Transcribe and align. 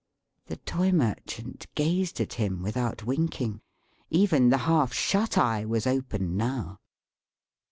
The 0.47 0.55
Toy 0.55 0.91
Merchant 0.91 1.67
gazed 1.75 2.19
at 2.19 2.33
him, 2.33 2.63
without 2.63 3.05
winking. 3.05 3.61
Even 4.09 4.49
the 4.49 4.57
half 4.65 4.91
shut 4.91 5.37
eye 5.37 5.63
was 5.63 5.85
open 5.85 6.35
now. 6.35 6.79